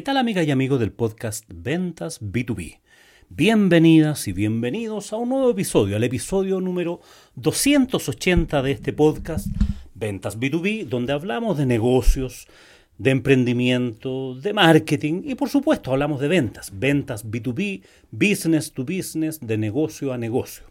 ¿qué 0.00 0.04
tal 0.04 0.16
amiga 0.16 0.42
y 0.42 0.50
amigo 0.50 0.78
del 0.78 0.92
podcast 0.92 1.44
Ventas 1.54 2.22
B2B? 2.22 2.78
Bienvenidas 3.28 4.28
y 4.28 4.32
bienvenidos 4.32 5.12
a 5.12 5.18
un 5.18 5.28
nuevo 5.28 5.50
episodio, 5.50 5.96
al 5.96 6.04
episodio 6.04 6.58
número 6.58 7.02
280 7.34 8.62
de 8.62 8.72
este 8.72 8.94
podcast 8.94 9.48
Ventas 9.92 10.40
B2B, 10.40 10.86
donde 10.86 11.12
hablamos 11.12 11.58
de 11.58 11.66
negocios, 11.66 12.48
de 12.96 13.10
emprendimiento, 13.10 14.36
de 14.36 14.54
marketing 14.54 15.20
y 15.26 15.34
por 15.34 15.50
supuesto 15.50 15.90
hablamos 15.90 16.18
de 16.18 16.28
ventas, 16.28 16.72
ventas 16.72 17.26
B2B, 17.26 17.82
business 18.10 18.72
to 18.72 18.86
business, 18.86 19.38
de 19.38 19.58
negocio 19.58 20.14
a 20.14 20.16
negocio. 20.16 20.64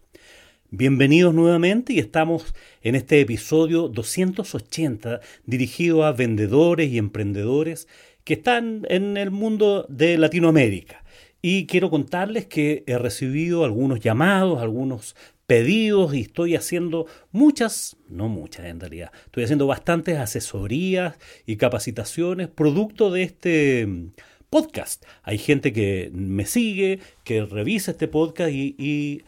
Bienvenidos 0.72 1.34
nuevamente 1.34 1.94
y 1.94 2.00
estamos 2.00 2.54
en 2.84 2.94
este 2.94 3.20
episodio 3.22 3.88
280 3.88 5.20
dirigido 5.48 6.04
a 6.04 6.12
vendedores 6.12 6.92
y 6.92 7.00
emprendedores 7.00 7.88
que 8.30 8.36
están 8.36 8.86
en 8.90 9.18
el 9.18 9.32
mundo 9.32 9.88
de 9.90 10.16
Latinoamérica. 10.20 11.04
Y 11.42 11.66
quiero 11.66 11.90
contarles 11.90 12.46
que 12.46 12.84
he 12.86 12.96
recibido 13.00 13.66
algunos 13.66 14.02
llamados, 14.02 14.62
algunos 14.62 15.16
pedidos 15.48 16.14
y 16.14 16.22
estoy 16.22 16.56
haciendo 16.56 17.08
muchas, 17.32 17.98
no 18.08 18.30
muchas 18.30 18.68
en 18.68 18.80
realidad, 18.80 19.12
estoy 19.26 19.46
haciendo 19.46 19.66
bastantes 19.66 20.20
asesorías 20.20 21.16
y 21.48 21.56
capacitaciones 21.56 22.50
producto 22.50 23.10
de 23.10 23.24
este 23.24 23.88
podcast. 24.52 25.04
Hay 25.24 25.40
gente 25.40 25.74
que 25.74 26.12
me 26.14 26.46
sigue, 26.46 27.00
que 27.24 27.44
revisa 27.46 27.90
este 27.90 28.08
podcast 28.08 28.52
y, 28.52 28.76
y 28.78 29.24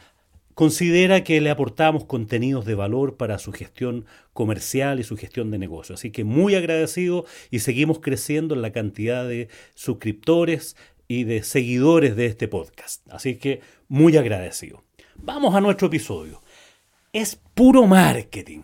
considera 0.61 1.23
que 1.23 1.41
le 1.41 1.49
aportamos 1.49 2.05
contenidos 2.05 2.65
de 2.65 2.75
valor 2.75 3.17
para 3.17 3.39
su 3.39 3.51
gestión 3.51 4.05
comercial 4.31 4.99
y 4.99 5.03
su 5.03 5.17
gestión 5.17 5.49
de 5.49 5.57
negocio. 5.57 5.95
Así 5.95 6.11
que 6.11 6.23
muy 6.23 6.53
agradecido 6.53 7.25
y 7.49 7.61
seguimos 7.61 7.97
creciendo 7.97 8.53
en 8.53 8.61
la 8.61 8.71
cantidad 8.71 9.27
de 9.27 9.47
suscriptores 9.73 10.75
y 11.07 11.23
de 11.23 11.41
seguidores 11.41 12.15
de 12.15 12.27
este 12.27 12.47
podcast. 12.47 13.01
Así 13.11 13.37
que 13.37 13.61
muy 13.87 14.17
agradecido. 14.17 14.83
Vamos 15.15 15.55
a 15.55 15.61
nuestro 15.61 15.87
episodio. 15.87 16.43
Es 17.11 17.39
puro 17.55 17.87
marketing. 17.87 18.61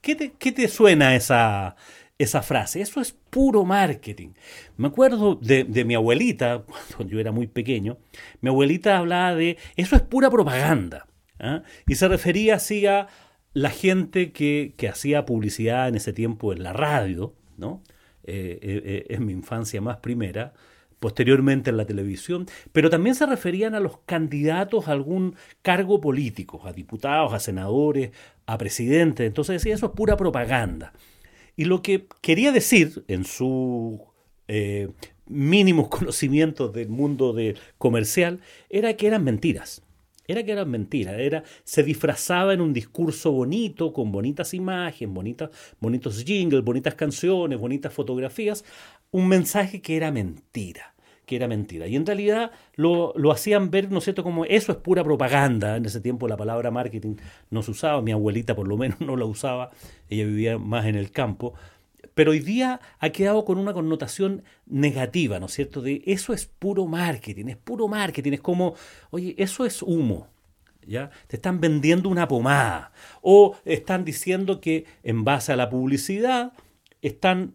¿Qué 0.00 0.14
te, 0.14 0.28
te 0.28 0.68
suena 0.68 1.16
esa, 1.16 1.74
esa 2.16 2.42
frase? 2.42 2.80
Eso 2.80 3.00
es 3.00 3.10
puro 3.10 3.64
marketing. 3.64 4.34
Me 4.76 4.86
acuerdo 4.86 5.34
de, 5.34 5.64
mi 5.84 5.96
abuelita, 5.96 6.62
cuando 6.96 7.12
yo 7.12 7.18
era 7.18 7.32
muy 7.32 7.48
pequeño, 7.48 7.98
mi 8.40 8.50
abuelita 8.50 8.98
hablaba 8.98 9.34
de 9.34 9.58
eso 9.74 9.96
es 9.96 10.02
pura 10.02 10.30
propaganda. 10.30 11.08
¿Ah? 11.38 11.62
Y 11.86 11.94
se 11.94 12.08
refería 12.08 12.56
así 12.56 12.86
a 12.86 13.08
la 13.54 13.70
gente 13.70 14.32
que, 14.32 14.74
hacía 14.90 15.24
publicidad 15.24 15.88
en 15.88 15.94
ese 15.94 16.12
tiempo 16.12 16.52
en 16.52 16.62
la 16.62 16.72
radio, 16.72 17.34
¿no? 17.56 17.82
Eh, 18.24 18.58
eh, 18.62 18.82
eh, 18.84 19.06
en 19.10 19.26
mi 19.26 19.32
infancia 19.32 19.80
más 19.80 19.98
primera, 19.98 20.54
posteriormente 20.98 21.70
en 21.70 21.76
la 21.76 21.84
televisión, 21.84 22.46
pero 22.72 22.90
también 22.90 23.14
se 23.14 23.26
referían 23.26 23.74
a 23.74 23.80
los 23.80 23.98
candidatos 24.06 24.88
a 24.88 24.92
algún 24.92 25.36
cargo 25.62 26.00
político, 26.00 26.62
a 26.66 26.72
diputados, 26.72 27.32
a 27.32 27.38
senadores, 27.38 28.10
a 28.46 28.58
presidentes. 28.58 29.26
Entonces 29.26 29.54
decía, 29.62 29.74
eso 29.74 29.86
es 29.86 29.92
pura 29.92 30.16
propaganda. 30.16 30.92
Y 31.56 31.66
lo 31.66 31.82
que 31.82 32.06
quería 32.22 32.50
decir 32.50 33.04
en 33.08 33.24
su 33.24 34.02
mínimos 35.26 35.88
conocimientos 35.90 36.72
del 36.72 36.88
mundo 36.88 37.32
de 37.32 37.56
comercial 37.78 38.40
era 38.68 38.94
que 38.94 39.06
eran 39.06 39.24
mentiras. 39.24 39.83
Era 40.26 40.42
que 40.42 40.52
eran 40.52 40.70
mentiras, 40.70 41.16
era, 41.18 41.44
se 41.64 41.82
disfrazaba 41.82 42.54
en 42.54 42.60
un 42.60 42.72
discurso 42.72 43.32
bonito, 43.32 43.92
con 43.92 44.10
bonitas 44.12 44.54
imágenes, 44.54 45.14
bonitas, 45.14 45.50
bonitos 45.80 46.24
jingles, 46.24 46.64
bonitas 46.64 46.94
canciones, 46.94 47.58
bonitas 47.58 47.92
fotografías, 47.92 48.64
un 49.10 49.28
mensaje 49.28 49.82
que 49.82 49.96
era 49.96 50.10
mentira 50.10 50.94
que 51.26 51.36
era 51.36 51.48
mentira. 51.48 51.86
Y 51.86 51.96
en 51.96 52.06
realidad 52.06 52.50
lo, 52.76 53.14
hacían 53.32 53.70
ver, 53.70 53.90
¿no 53.90 53.98
es 53.98 54.04
cierto?, 54.04 54.22
como 54.22 54.44
eso 54.44 54.72
es 54.72 54.78
pura 54.78 55.02
propaganda. 55.02 55.76
En 55.76 55.84
ese 55.84 56.00
tiempo 56.00 56.28
la 56.28 56.36
palabra 56.36 56.70
marketing 56.70 57.16
no 57.50 57.62
se 57.62 57.70
usaba, 57.70 58.02
mi 58.02 58.12
abuelita 58.12 58.54
por 58.54 58.68
lo 58.68 58.76
menos 58.76 59.00
no 59.02 59.16
la 59.16 59.24
usaba, 59.24 59.70
ella 60.08 60.24
vivía 60.24 60.58
más 60.58 60.86
en 60.86 60.96
el 60.96 61.10
campo. 61.10 61.54
Pero 62.14 62.30
hoy 62.30 62.40
día 62.40 62.80
ha 62.98 63.10
quedado 63.10 63.44
con 63.44 63.58
una 63.58 63.72
connotación 63.72 64.44
negativa, 64.66 65.40
¿no 65.40 65.46
es 65.46 65.52
cierto? 65.52 65.82
De 65.82 66.02
eso 66.06 66.32
es 66.32 66.46
puro 66.46 66.86
marketing, 66.86 67.46
es 67.46 67.56
puro 67.56 67.88
marketing, 67.88 68.32
es 68.32 68.40
como, 68.40 68.74
oye, 69.10 69.34
eso 69.38 69.66
es 69.66 69.82
humo. 69.82 70.28
¿Ya? 70.86 71.10
Te 71.28 71.36
están 71.36 71.60
vendiendo 71.60 72.10
una 72.10 72.28
pomada. 72.28 72.92
O 73.22 73.56
están 73.64 74.04
diciendo 74.04 74.60
que 74.60 74.84
en 75.02 75.24
base 75.24 75.50
a 75.50 75.56
la 75.56 75.70
publicidad 75.70 76.52
están 77.00 77.54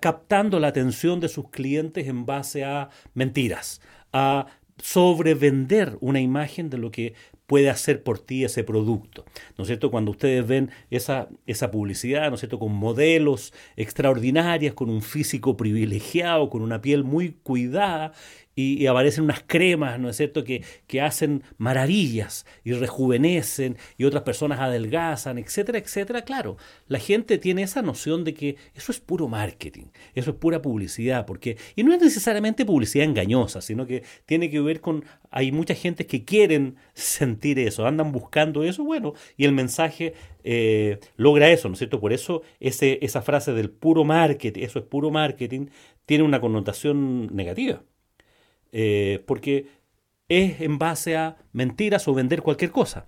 captando 0.00 0.58
la 0.58 0.68
atención 0.68 1.20
de 1.20 1.28
sus 1.28 1.48
clientes 1.50 2.08
en 2.08 2.26
base 2.26 2.64
a 2.64 2.90
mentiras, 3.14 3.80
a 4.12 4.46
sobrevender 4.78 5.96
una 6.00 6.20
imagen 6.20 6.70
de 6.70 6.78
lo 6.78 6.90
que 6.90 7.14
puede 7.46 7.70
hacer 7.70 8.02
por 8.02 8.18
ti 8.18 8.44
ese 8.44 8.64
producto. 8.64 9.24
¿No 9.56 9.62
es 9.62 9.68
cierto? 9.68 9.90
Cuando 9.90 10.10
ustedes 10.10 10.46
ven 10.46 10.70
esa, 10.90 11.28
esa 11.46 11.70
publicidad, 11.70 12.28
¿no 12.28 12.34
es 12.34 12.40
cierto? 12.40 12.58
Con 12.58 12.72
modelos 12.72 13.52
extraordinarias, 13.76 14.74
con 14.74 14.90
un 14.90 15.02
físico 15.02 15.56
privilegiado, 15.56 16.50
con 16.50 16.62
una 16.62 16.80
piel 16.80 17.04
muy 17.04 17.32
cuidada 17.42 18.12
y, 18.58 18.86
aparecen 18.86 19.24
unas 19.24 19.44
cremas, 19.46 20.00
¿no 20.00 20.08
es 20.08 20.16
cierto?, 20.16 20.42
que, 20.42 20.64
que 20.86 21.02
hacen 21.02 21.42
maravillas 21.58 22.46
y 22.64 22.72
rejuvenecen 22.72 23.76
y 23.98 24.04
otras 24.04 24.22
personas 24.22 24.60
adelgazan, 24.60 25.38
etcétera, 25.38 25.78
etcétera. 25.78 26.22
Claro, 26.22 26.56
la 26.88 26.98
gente 26.98 27.36
tiene 27.36 27.62
esa 27.62 27.82
noción 27.82 28.24
de 28.24 28.32
que 28.32 28.56
eso 28.74 28.92
es 28.92 28.98
puro 28.98 29.28
marketing, 29.28 29.88
eso 30.14 30.30
es 30.30 30.36
pura 30.36 30.62
publicidad, 30.62 31.26
porque, 31.26 31.58
y 31.76 31.84
no 31.84 31.92
es 31.92 32.00
necesariamente 32.00 32.64
publicidad 32.64 33.04
engañosa, 33.04 33.60
sino 33.60 33.86
que 33.86 34.02
tiene 34.24 34.48
que 34.48 34.60
ver 34.60 34.80
con, 34.80 35.04
hay 35.30 35.52
mucha 35.52 35.74
gente 35.74 36.06
que 36.06 36.24
quieren 36.24 36.76
sentir 36.94 37.35
eso, 37.42 37.86
andan 37.86 38.12
buscando 38.12 38.64
eso, 38.64 38.84
bueno, 38.84 39.14
y 39.36 39.44
el 39.44 39.52
mensaje 39.52 40.14
eh, 40.44 40.98
logra 41.16 41.50
eso, 41.50 41.68
¿no 41.68 41.74
es 41.74 41.78
cierto? 41.78 42.00
Por 42.00 42.12
eso 42.12 42.42
ese, 42.60 42.98
esa 43.02 43.22
frase 43.22 43.52
del 43.52 43.70
puro 43.70 44.04
marketing, 44.04 44.62
eso 44.62 44.78
es 44.78 44.84
puro 44.84 45.10
marketing, 45.10 45.66
tiene 46.06 46.24
una 46.24 46.40
connotación 46.40 47.34
negativa. 47.34 47.82
Eh, 48.72 49.22
porque 49.26 49.68
es 50.28 50.60
en 50.60 50.78
base 50.78 51.16
a 51.16 51.36
mentiras 51.52 52.08
o 52.08 52.14
vender 52.14 52.42
cualquier 52.42 52.70
cosa. 52.70 53.06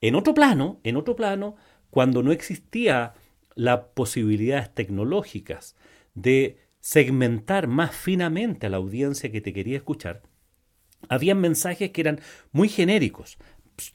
En 0.00 0.14
otro 0.14 0.34
plano, 0.34 0.80
en 0.84 0.96
otro 0.96 1.16
plano, 1.16 1.56
cuando 1.90 2.22
no 2.22 2.32
existía 2.32 3.14
las 3.54 3.80
posibilidades 3.94 4.74
tecnológicas 4.74 5.76
de 6.14 6.58
segmentar 6.80 7.66
más 7.66 7.94
finamente 7.94 8.66
a 8.66 8.70
la 8.70 8.76
audiencia 8.76 9.32
que 9.32 9.40
te 9.40 9.52
quería 9.52 9.76
escuchar, 9.76 10.22
había 11.08 11.34
mensajes 11.34 11.90
que 11.90 12.00
eran 12.00 12.20
muy 12.52 12.68
genéricos. 12.68 13.38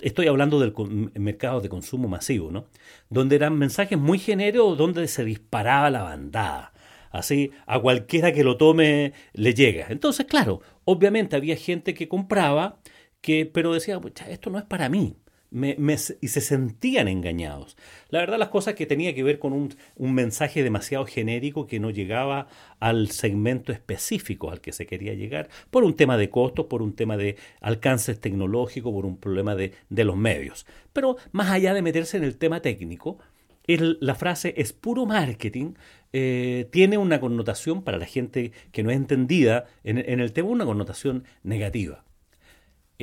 Estoy 0.02 0.28
hablando 0.28 0.60
del 0.60 0.74
mercado 1.16 1.62
de 1.62 1.70
consumo 1.70 2.08
masivo, 2.08 2.52
¿no? 2.52 2.66
Donde 3.10 3.36
eran 3.36 3.58
mensajes 3.58 3.98
muy 3.98 4.20
genéricos 4.20 4.78
donde 4.78 5.08
se 5.08 5.26
disparaba 5.26 5.90
la 5.90 6.04
bandada. 6.04 6.74
Así 7.12 7.52
a 7.66 7.80
cualquiera 7.80 8.32
que 8.32 8.44
lo 8.44 8.58
tome 8.58 9.14
le 9.34 9.54
llega. 9.54 9.88
Entonces, 9.90 10.26
claro, 10.28 10.62
obviamente 10.86 11.36
había 11.36 11.56
gente 11.56 11.94
que 11.94 12.08
compraba, 12.08 12.80
que, 13.22 13.46
pero 13.46 13.74
decía, 13.74 14.00
esto 14.30 14.50
no 14.50 14.60
es 14.60 14.66
para 14.66 14.88
mí. 14.90 15.18
Y 15.52 16.28
se 16.30 16.42
sentían 16.42 17.08
engañados. 17.08 17.76
La 18.10 18.20
verdad, 18.20 18.40
las 18.40 18.50
cosas 18.50 18.76
que 18.76 18.86
tenía 18.86 19.14
que 19.14 19.24
ver 19.24 19.38
con 19.38 19.54
un, 19.54 19.76
un, 19.96 20.14
mensaje 20.14 20.64
demasiado 20.64 21.06
genérico 21.06 21.68
que 21.68 21.80
no 21.80 21.90
llegaba 21.90 22.48
al 22.80 23.10
segmento 23.12 23.72
específico 23.72 24.50
al 24.50 24.62
que 24.62 24.72
se 24.72 24.86
quería 24.86 25.14
llegar, 25.14 25.50
por 25.70 25.84
un 25.84 25.96
tema 25.96 26.18
de 26.18 26.30
costos, 26.30 26.68
por 26.68 26.82
un 26.82 26.94
tema 26.94 27.18
de 27.18 27.36
alcances 27.60 28.20
tecnológicos, 28.20 28.94
por 28.94 29.06
un 29.06 29.18
problema 29.18 29.56
de, 29.56 29.74
de 29.90 30.04
los 30.06 30.16
medios. 30.16 30.66
Pero 30.94 31.18
más 31.32 31.52
allá 31.52 31.74
de 31.74 31.82
meterse 31.82 32.18
en 32.18 32.24
el 32.24 32.38
tema 32.38 32.62
técnico, 32.62 33.20
la 33.68 34.16
frase 34.16 34.54
es 34.58 34.74
puro 34.74 35.06
marketing, 35.06 35.74
eh, 36.14 36.68
tiene 36.72 36.98
una 36.98 37.20
connotación 37.20 37.84
para 37.84 37.98
la 37.98 38.06
gente 38.06 38.52
que 38.72 38.84
no 38.84 38.92
es 38.92 38.98
entendida 38.98 39.66
en, 39.84 39.98
el 39.98 40.34
tema, 40.34 40.50
una 40.50 40.66
connotación 40.66 41.24
negativa. 41.44 42.04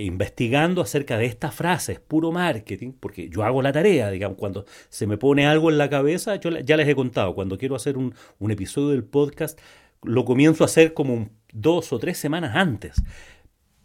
Investigando 0.03 0.83
acerca 0.83 1.19
de 1.19 1.27
esta 1.27 1.51
frase, 1.51 1.93
es 1.93 2.01
puro 2.01 2.33
marketing, 2.33 2.93
porque 2.99 3.29
yo 3.29 3.45
hago 3.45 3.63
la 3.63 3.73
tarea, 3.73 4.11
digamos, 4.11 4.39
cuando 4.39 4.65
se 4.89 5.07
me 5.07 5.17
pone 5.17 5.47
algo 5.47 5.71
en 5.71 5.79
la 5.79 5.91
cabeza, 5.91 6.37
yo 6.37 6.51
ya 6.51 6.77
les 6.77 6.89
he 6.89 6.95
contado, 6.95 7.35
cuando 7.35 7.59
quiero 7.59 7.75
hacer 7.75 7.97
un, 7.97 8.15
un 8.39 8.51
episodio 8.51 8.91
del 8.91 9.05
podcast, 9.05 9.59
lo 10.03 10.25
comienzo 10.25 10.65
a 10.65 10.67
hacer 10.67 10.95
como 10.95 11.29
dos 11.53 11.93
o 11.93 11.99
tres 11.99 12.19
semanas 12.19 12.55
antes. 12.55 13.03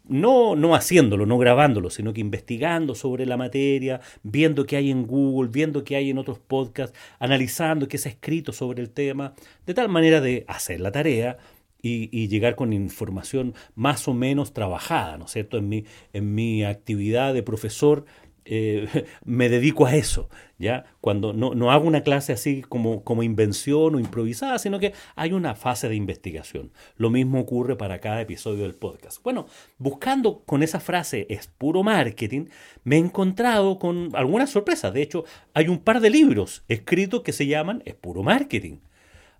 No, 0.05 0.57
no 0.57 0.75
haciéndolo, 0.75 1.25
no 1.25 1.37
grabándolo, 1.37 1.89
sino 1.89 2.13
que 2.13 2.19
investigando 2.19 2.93
sobre 2.93 3.25
la 3.25 3.37
materia, 3.37 4.01
viendo 4.21 4.65
qué 4.65 4.75
hay 4.75 4.91
en 4.91 5.07
Google, 5.07 5.49
viendo 5.49 5.85
qué 5.85 5.95
hay 5.95 6.09
en 6.09 6.17
otros 6.17 6.39
podcasts, 6.39 6.97
analizando 7.19 7.87
qué 7.87 7.97
se 7.97 8.09
ha 8.09 8.11
escrito 8.11 8.51
sobre 8.51 8.81
el 8.81 8.89
tema, 8.89 9.33
de 9.65 9.73
tal 9.73 9.87
manera 9.87 10.19
de 10.19 10.43
hacer 10.49 10.81
la 10.81 10.91
tarea 10.91 11.37
y, 11.85 12.27
llegar 12.29 12.55
con 12.55 12.71
información 12.71 13.53
más 13.75 14.07
o 14.07 14.13
menos 14.13 14.53
trabajada, 14.53 15.17
¿no 15.17 15.25
es 15.25 15.31
cierto? 15.31 15.57
En 15.57 15.67
mi, 15.67 15.83
en 16.13 16.33
mi 16.33 16.63
actividad 16.63 17.33
de 17.33 17.43
profesor 17.43 18.05
eh, 18.45 18.87
me 19.25 19.49
dedico 19.49 19.85
a 19.85 19.95
eso, 19.95 20.29
¿ya? 20.57 20.85
Cuando 21.01 21.33
no, 21.33 21.53
no, 21.55 21.71
hago 21.71 21.85
una 21.85 22.01
clase 22.01 22.31
así 22.31 22.61
como, 22.61 23.03
como 23.03 23.21
invención 23.21 23.95
o 23.95 23.99
improvisada, 23.99 24.59
sino 24.59 24.79
que 24.79 24.93
hay 25.15 25.33
una 25.33 25.55
fase 25.55 25.89
de 25.89 25.95
investigación. 25.95 26.71
Lo 26.95 27.09
mismo 27.09 27.41
ocurre 27.41 27.75
para 27.75 27.99
cada 27.99 28.21
episodio 28.21 28.63
del 28.63 28.75
podcast. 28.75 29.21
Bueno, 29.21 29.47
buscando 29.77 30.43
con 30.45 30.63
esa 30.63 30.79
frase 30.79 31.27
es 31.29 31.47
puro 31.47 31.83
marketing, 31.83 32.45
me 32.85 32.95
he 32.95 32.99
encontrado 32.99 33.77
con 33.77 34.09
algunas 34.13 34.49
sorpresas. 34.49 34.93
De 34.93 35.01
hecho, 35.01 35.25
hay 35.53 35.67
un 35.67 35.79
par 35.79 35.99
de 35.99 36.09
libros 36.09 36.63
escritos 36.69 37.23
que 37.23 37.33
se 37.33 37.47
llaman 37.47 37.83
es 37.85 37.95
puro 37.95 38.23
marketing. 38.23 38.77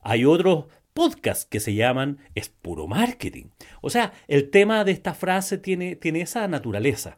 Hay 0.02 0.26
otros 0.26 0.66
podcasts 0.94 1.46
que 1.46 1.60
se 1.60 1.74
llaman 1.74 2.20
es 2.36 2.50
puro 2.50 2.88
marketing. 2.88 3.46
O 3.82 3.90
sea, 3.90 4.14
el 4.28 4.50
tema 4.50 4.84
de 4.84 4.92
esta 4.92 5.14
frase 5.14 5.58
tiene, 5.58 5.96
tiene 5.96 6.22
esa 6.22 6.48
naturaleza. 6.48 7.18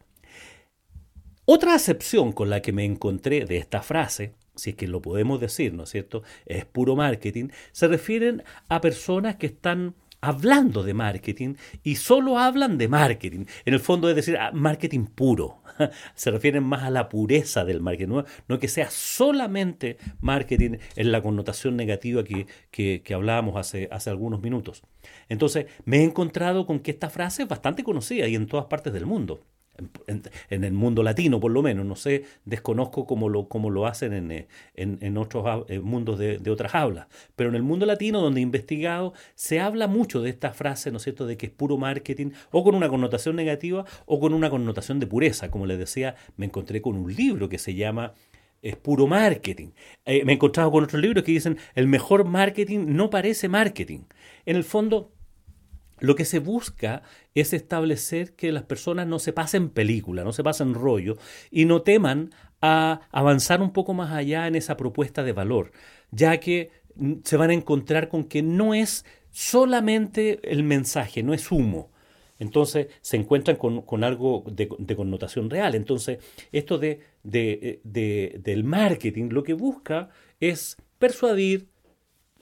Otra 1.45 1.75
acepción 1.75 2.31
con 2.31 2.49
la 2.49 2.61
que 2.61 2.73
me 2.73 2.85
encontré 2.85 3.45
de 3.45 3.57
esta 3.57 3.83
frase, 3.83 4.33
si 4.55 4.71
es 4.71 4.75
que 4.75 4.87
lo 4.87 5.01
podemos 5.01 5.39
decir, 5.39 5.73
¿no 5.73 5.83
es 5.83 5.89
cierto? 5.89 6.23
Es 6.47 6.65
puro 6.65 6.95
marketing, 6.95 7.49
se 7.71 7.87
refieren 7.87 8.43
a 8.67 8.81
personas 8.81 9.35
que 9.35 9.45
están 9.45 9.93
hablando 10.27 10.83
de 10.83 10.93
marketing 10.93 11.55
y 11.83 11.95
solo 11.95 12.37
hablan 12.37 12.77
de 12.77 12.87
marketing. 12.87 13.45
En 13.65 13.73
el 13.73 13.79
fondo 13.79 14.09
es 14.09 14.15
decir, 14.15 14.37
ah, 14.37 14.51
marketing 14.53 15.05
puro. 15.05 15.61
Se 16.15 16.31
refieren 16.31 16.63
más 16.63 16.83
a 16.83 16.89
la 16.89 17.09
pureza 17.09 17.65
del 17.65 17.81
marketing, 17.81 18.23
no, 18.47 18.59
que 18.59 18.67
sea 18.67 18.89
solamente 18.89 19.97
marketing 20.21 20.77
en 20.95 21.11
la 21.11 21.21
connotación 21.21 21.75
negativa 21.75 22.23
que, 22.23 22.47
que, 22.71 23.13
hablábamos 23.13 23.57
hace, 23.57 23.89
hace 23.91 24.09
algunos 24.09 24.41
minutos. 24.41 24.83
Entonces, 25.27 25.65
me 25.83 25.97
he 25.97 26.03
encontrado 26.03 26.65
con 26.65 26.79
que 26.79 26.91
esta 26.91 27.09
frase 27.09 27.43
es 27.43 27.49
bastante 27.49 27.83
conocida 27.83 28.27
y 28.27 28.35
en 28.35 28.47
todas 28.47 28.65
partes 28.67 28.93
del 28.93 29.05
mundo 29.05 29.41
en, 30.07 30.63
el 30.63 30.73
mundo 30.73 31.03
latino 31.03 31.39
por 31.39 31.51
lo 31.51 31.61
menos, 31.61 31.85
no 31.85 31.95
sé, 31.95 32.23
desconozco 32.45 33.05
cómo 33.05 33.29
lo, 33.29 33.47
cómo 33.47 33.69
lo 33.69 33.87
hacen 33.87 34.13
en, 34.13 34.31
eh, 34.31 34.47
en, 34.75 35.17
otros 35.17 35.65
mundos 35.83 36.19
de, 36.19 36.49
otras 36.49 36.75
hablas, 36.75 37.07
pero 37.35 37.49
en 37.49 37.55
el 37.55 37.63
mundo 37.63 37.85
latino 37.85 38.21
donde 38.21 38.39
he 38.39 38.43
investigado 38.43 39.13
se 39.35 39.59
habla 39.59 39.87
mucho 39.87 40.21
de 40.21 40.29
esta 40.29 40.51
frase, 40.51 40.91
¿no 40.91 40.97
es 40.97 41.03
cierto?, 41.03 41.25
de 41.25 41.37
que 41.37 41.47
es 41.47 41.51
puro 41.51 41.77
marketing 41.77 42.31
o 42.51 42.63
con 42.63 42.75
una 42.75 42.89
connotación 42.89 43.35
negativa 43.35 43.85
o 44.05 44.19
con 44.19 44.33
una 44.33 44.49
connotación 44.49 44.99
de 44.99 45.07
pureza, 45.07 45.51
como 45.51 45.65
les 45.65 45.77
decía, 45.77 46.15
me 46.37 46.45
encontré 46.45 46.81
con 46.81 46.95
un 46.95 47.13
libro 47.13 47.49
que 47.49 47.57
se 47.57 47.75
llama 47.75 48.13
es 48.65 48.75
puro 48.75 49.05
marketing. 49.05 49.69
Eh, 50.05 50.25
me 50.25 50.31
he 50.31 50.35
encontrado 50.35 50.71
con 50.71 50.83
otros 50.83 50.99
libros 50.99 51.23
que 51.23 51.31
dicen 51.31 51.57
el 51.75 51.87
mejor 51.87 52.25
marketing 52.25 52.85
no 52.87 53.11
parece 53.11 53.47
marketing. 53.47 53.99
En 54.45 54.55
el 54.55 54.63
fondo, 54.63 55.11
lo 55.99 56.15
que 56.15 56.25
se 56.25 56.39
busca 56.39 57.03
es 57.33 57.53
establecer 57.53 58.35
que 58.35 58.51
las 58.51 58.63
personas 58.63 59.07
no 59.07 59.19
se 59.19 59.33
pasen 59.33 59.69
película, 59.69 60.23
no 60.23 60.33
se 60.33 60.43
pasen 60.43 60.73
rollo 60.73 61.17
y 61.51 61.65
no 61.65 61.81
teman 61.81 62.31
a 62.61 63.01
avanzar 63.11 63.61
un 63.61 63.71
poco 63.71 63.93
más 63.93 64.11
allá 64.11 64.47
en 64.47 64.55
esa 64.55 64.77
propuesta 64.77 65.23
de 65.23 65.33
valor, 65.33 65.71
ya 66.11 66.39
que 66.39 66.71
mm, 66.95 67.13
se 67.23 67.37
van 67.37 67.49
a 67.49 67.53
encontrar 67.53 68.09
con 68.09 68.25
que 68.25 68.41
no 68.41 68.73
es 68.73 69.05
solamente 69.31 70.39
el 70.43 70.63
mensaje, 70.63 71.23
no 71.23 71.33
es 71.33 71.51
humo. 71.51 71.91
Entonces 72.37 72.87
se 73.01 73.17
encuentran 73.17 73.55
con, 73.55 74.03
algo 74.03 74.43
de, 74.51 74.67
connotación 74.95 75.49
real. 75.49 75.73
Entonces, 75.73 76.19
esto 76.51 76.77
de, 76.77 77.01
del 77.23 78.63
marketing 78.65 79.29
lo 79.29 79.43
que 79.43 79.53
busca 79.53 80.09
es 80.41 80.75
persuadir, 80.99 81.67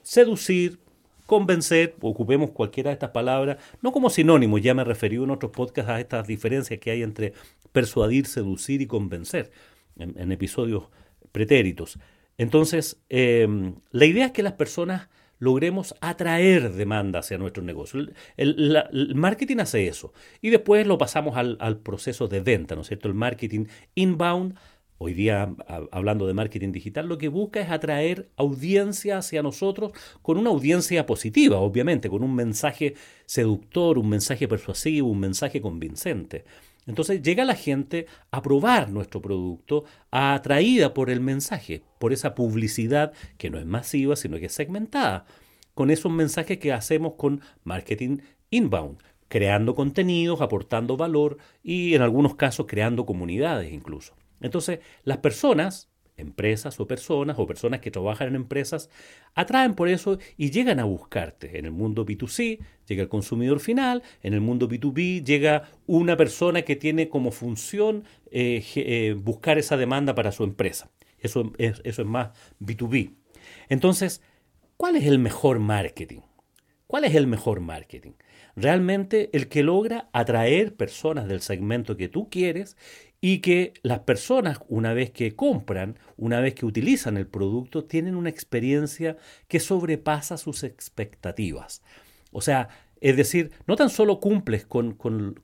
seducir, 0.01 0.79
convencer, 1.25 1.95
ocupemos 2.01 2.51
cualquiera 2.51 2.89
de 2.89 2.93
estas 2.93 3.11
palabras, 3.11 3.57
no 3.81 3.91
como 3.91 4.09
sinónimo, 4.09 4.57
ya 4.57 4.73
me 4.73 4.83
referí 4.83 5.15
en 5.15 5.29
otros 5.29 5.51
podcasts 5.51 5.89
a 5.89 5.99
estas 5.99 6.27
diferencias 6.27 6.79
que 6.79 6.91
hay 6.91 7.03
entre 7.03 7.33
persuadir, 7.71 8.27
seducir 8.27 8.81
y 8.81 8.87
convencer 8.87 9.51
en, 9.97 10.31
episodios 10.31 10.85
pretéritos. 11.31 11.99
Entonces, 12.37 12.97
em, 13.09 13.75
la 13.91 14.05
idea 14.05 14.27
es 14.27 14.31
que 14.31 14.43
las 14.43 14.53
personas 14.53 15.09
logremos 15.39 15.93
atraer 15.99 16.71
demanda 16.71 17.19
hacia 17.19 17.37
nuestro 17.37 17.63
negocio. 17.63 18.07
El, 18.37 19.13
marketing 19.15 19.57
hace 19.57 19.87
eso. 19.87 20.13
Y 20.41 20.49
después 20.49 20.87
lo 20.87 20.97
pasamos 20.97 21.35
al, 21.35 21.77
proceso 21.79 22.27
de 22.27 22.39
venta, 22.39 22.75
¿no 22.75 22.81
es 22.81 22.87
cierto? 22.87 23.09
El 23.09 23.13
marketing 23.13 23.65
inbound 23.93 24.55
hoy 24.97 25.13
día 25.13 25.53
hablando 25.91 26.27
de 26.27 26.33
marketing 26.33 26.71
digital, 26.71 27.07
lo 27.07 27.17
que 27.17 27.27
busca 27.27 27.61
es 27.61 27.69
atraer 27.69 28.29
audiencia 28.37 29.17
hacia 29.17 29.43
nosotros 29.43 29.91
con 30.21 30.37
una 30.37 30.49
audiencia 30.49 31.05
positiva, 31.05 31.57
obviamente, 31.57 32.09
con 32.09 32.23
un 32.23 32.35
mensaje 32.35 32.95
seductor, 33.25 33.97
un 33.97 34.09
mensaje 34.09 34.47
persuasivo, 34.47 35.09
un 35.09 35.19
mensaje 35.19 35.61
convincente. 35.61 36.45
Entonces 36.85 37.21
llega 37.21 37.45
la 37.45 37.55
gente 37.55 38.07
a 38.31 38.41
probar 38.41 38.89
nuestro 38.89 39.21
producto, 39.21 39.85
atraída 40.11 40.93
por 40.93 41.09
el 41.09 41.21
mensaje, 41.21 41.83
por 41.99 42.11
esa 42.11 42.35
publicidad 42.35 43.13
que 43.37 43.49
no 43.49 43.57
es 43.57 43.65
masiva, 43.65 44.15
sino 44.15 44.37
que 44.37 44.47
es 44.47 44.53
segmentada, 44.53 45.25
con 45.73 45.91
esos 45.91 46.11
mensajes 46.11 46.57
que 46.57 46.73
hacemos 46.73 47.13
con 47.13 47.41
marketing 47.63 48.17
inbound, 48.49 48.97
creando 49.29 49.75
contenidos, 49.75 50.41
aportando 50.41 50.97
valor 50.97 51.37
y 51.63 51.95
en 51.95 52.01
algunos 52.01 52.35
casos 52.35 52.65
creando 52.67 53.05
comunidades 53.05 53.71
incluso. 53.71 54.13
Entonces, 54.43 54.79
las 55.03 55.17
personas, 55.17 55.89
empresas 56.15 56.79
o 56.79 56.85
personas 56.85 57.39
o 57.39 57.47
personas 57.47 57.79
que 57.79 57.89
trabajan 57.89 58.27
en 58.27 58.35
empresas, 58.35 58.89
atraen 59.33 59.73
por 59.73 59.89
eso 59.89 60.19
y 60.37 60.51
llegan 60.51 60.79
a 60.79 60.83
buscarte. 60.83 61.57
En 61.57 61.65
el 61.65 61.71
mundo 61.71 62.05
B2C 62.05 62.59
llega 62.85 63.01
el 63.01 63.09
consumidor 63.09 63.59
final, 63.59 64.03
en 64.21 64.33
el 64.33 64.41
mundo 64.41 64.69
B2B 64.69 65.23
llega 65.23 65.71
una 65.87 66.15
persona 66.15 66.61
que 66.61 66.75
tiene 66.75 67.09
como 67.09 67.31
función 67.31 68.03
eh, 68.29 68.63
eh, 68.75 69.15
buscar 69.17 69.57
esa 69.57 69.77
demanda 69.77 70.13
para 70.13 70.31
su 70.31 70.43
empresa. 70.43 70.91
Eso 71.17 71.51
es, 71.57 71.81
eso 71.83 72.01
es 72.03 72.07
más 72.07 72.29
B2B. 72.59 73.15
Entonces, 73.69 74.21
¿cuál 74.77 74.97
es 74.97 75.05
el 75.05 75.17
mejor 75.17 75.59
marketing? 75.59 76.21
¿Cuál 76.85 77.05
es 77.05 77.15
el 77.15 77.25
mejor 77.25 77.59
marketing? 77.59 78.11
Realmente 78.55 79.29
el 79.33 79.47
que 79.47 79.63
logra 79.63 80.09
atraer 80.13 80.75
personas 80.75 81.27
del 81.27 81.41
segmento 81.41 81.97
que 81.97 82.07
tú 82.07 82.29
quieres 82.29 82.77
y 83.19 83.39
que 83.39 83.73
las 83.83 83.99
personas, 83.99 84.59
una 84.67 84.93
vez 84.93 85.09
que 85.11 85.35
compran, 85.35 85.97
una 86.17 86.39
vez 86.39 86.53
que 86.53 86.65
utilizan 86.65 87.17
el 87.17 87.25
producto, 87.25 87.85
tienen 87.85 88.15
una 88.15 88.29
experiencia 88.29 89.17
que 89.47 89.59
sobrepasa 89.59 90.37
sus 90.37 90.63
expectativas. 90.63 91.81
O 92.31 92.41
sea, 92.41 92.67
es 93.03 93.17
decir, 93.17 93.51
no 93.67 93.75
tan 93.75 93.89
solo 93.89 94.19
cumples 94.19 94.65
con, 94.65 94.97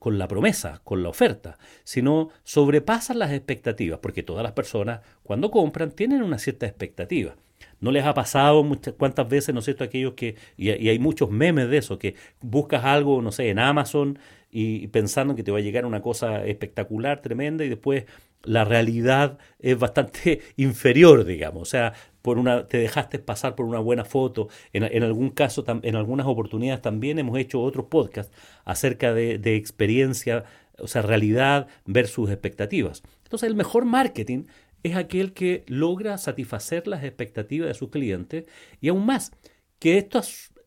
la 0.05 0.27
promesa, 0.27 0.81
con 0.83 1.03
la 1.03 1.09
oferta, 1.09 1.57
sino 1.83 2.29
sobrepasan 2.43 3.19
las 3.19 3.31
expectativas, 3.31 3.99
porque 3.99 4.23
todas 4.23 4.43
las 4.43 4.53
personas 4.53 5.01
cuando 5.23 5.51
compran 5.51 5.91
tienen 5.91 6.21
una 6.21 6.37
cierta 6.37 6.67
expectativa. 6.67 7.35
¿No 7.79 7.91
les 7.91 8.05
ha 8.05 8.13
pasado 8.13 8.63
muchas 8.63 8.93
cuántas 8.95 9.29
veces, 9.29 9.55
no 9.55 9.61
sé, 9.61 9.65
cierto, 9.65 9.83
aquellos 9.83 10.13
que, 10.13 10.35
y, 10.57 10.71
y, 10.71 10.89
hay 10.89 10.99
muchos 10.99 11.29
memes 11.29 11.69
de 11.69 11.77
eso, 11.77 11.97
que 11.97 12.15
buscas 12.41 12.83
algo, 12.83 13.21
no 13.21 13.31
sé, 13.31 13.49
en 13.49 13.59
Amazon 13.59 14.19
y 14.51 14.87
pensando 14.87 15.35
que 15.35 15.43
te 15.43 15.51
va 15.51 15.59
a 15.59 15.61
llegar 15.61 15.85
una 15.85 16.01
cosa 16.01 16.45
espectacular, 16.45 17.21
tremenda, 17.21 17.63
y 17.63 17.69
después 17.69 18.05
la 18.43 18.65
realidad 18.65 19.37
es 19.59 19.77
bastante 19.77 20.41
inferior, 20.57 21.25
digamos. 21.25 21.61
O 21.61 21.65
sea, 21.65 21.93
por 22.21 22.37
una, 22.37 22.67
te 22.67 22.77
dejaste 22.77 23.19
pasar 23.19 23.55
por 23.55 23.65
una 23.65 23.79
buena 23.79 24.05
foto. 24.05 24.49
En, 24.73 24.83
en 24.83 25.03
algún 25.03 25.29
caso, 25.29 25.63
en 25.81 25.95
algunas 25.95 26.27
oportunidades 26.27 26.81
también 26.81 27.19
hemos 27.19 27.37
hecho 27.37 27.61
otros 27.61 27.85
podcasts 27.85 28.33
acerca 28.65 29.13
de, 29.13 29.37
de 29.37 29.55
experiencia, 29.55 30.43
o 30.77 30.87
sea, 30.87 31.01
realidad 31.01 31.67
versus 31.85 32.29
expectativas. 32.29 33.03
Entonces, 33.23 33.47
el 33.47 33.55
mejor 33.55 33.85
marketing 33.85 34.45
es 34.83 34.95
aquel 34.95 35.33
que 35.33 35.63
logra 35.67 36.17
satisfacer 36.17 36.87
las 36.87 37.03
expectativas 37.03 37.67
de 37.67 37.73
sus 37.73 37.89
clientes 37.89 38.45
y 38.81 38.89
aún 38.89 39.05
más, 39.05 39.31
que 39.79 39.97
esto, 39.97 40.21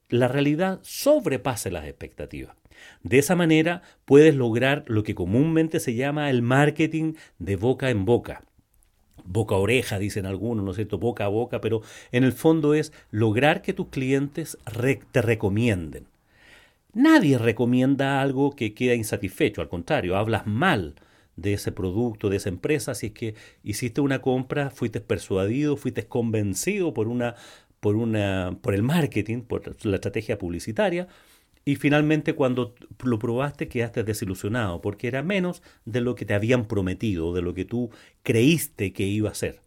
la 0.09 0.29
realidad 0.29 0.81
sobrepase 0.83 1.71
las 1.71 1.87
expectativas. 1.87 2.57
De 3.03 3.19
esa 3.19 3.37
manera 3.37 3.83
puedes 4.05 4.35
lograr 4.35 4.85
lo 4.87 5.03
que 5.03 5.15
comúnmente 5.15 5.81
se 5.81 5.95
llama 5.95 6.31
el 6.31 6.43
marketing 6.43 7.15
de 7.39 7.57
boca 7.57 7.91
en 7.91 8.05
boca. 8.05 8.43
Boca 9.25 9.55
a 9.55 9.59
oreja, 9.59 9.99
dicen 9.99 10.27
algunos, 10.27 10.65
¿no 10.65 10.73
es 10.73 10.77
cierto? 10.77 10.99
Boca 10.99 11.25
a 11.25 11.29
boca, 11.29 11.61
pero 11.61 11.83
en 12.11 12.25
el 12.25 12.33
fondo 12.33 12.75
es 12.75 12.93
lograr 13.11 13.63
que 13.63 13.73
tus 13.73 13.89
clientes 13.89 14.59
te 15.13 15.23
recomienden. 15.23 16.07
Nadie 16.93 17.39
recomienda 17.39 18.21
algo 18.21 18.55
que 18.55 18.75
queda 18.75 18.95
insatisfecho, 18.95 19.63
al 19.63 19.69
contrario, 19.69 20.17
hablas 20.17 20.47
mal 20.47 20.95
de 21.37 21.55
ese 21.55 21.73
producto, 21.73 22.29
de 22.29 22.37
esa 22.37 22.49
empresa, 22.49 22.95
si 22.95 23.07
es 23.07 23.13
que 23.13 23.35
hiciste 23.63 24.01
una 24.01 24.21
compra, 24.21 24.71
fuiste 24.71 25.01
persuadido, 25.01 25.77
fuiste 25.77 26.07
convencido 26.07 26.95
por 26.95 27.09
una 27.09 27.37
por 27.81 27.97
una 27.97 28.57
por 28.61 28.75
el 28.75 28.83
marketing, 28.83 29.43
por 29.43 29.85
la 29.85 29.97
estrategia 29.97 30.39
publicitaria, 30.39 31.09
y 31.65 31.77
finalmente 31.77 32.35
cuando 32.35 32.75
lo 33.05 33.19
probaste 33.19 33.69
quedaste 33.69 34.05
desilusionado 34.05 34.81
porque 34.81 35.09
era 35.09 35.23
menos 35.23 35.63
de 35.85 36.01
lo 36.01 36.15
que 36.15 36.25
te 36.25 36.35
habían 36.35 36.67
prometido, 36.67 37.33
de 37.33 37.43
lo 37.43 37.55
que 37.55 37.65
tú 37.65 37.91
creíste 38.23 38.93
que 38.93 39.05
iba 39.05 39.31
a 39.31 39.35
ser. 39.35 39.61